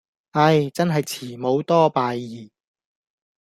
[0.31, 2.49] 唉,真係慈母多敗兒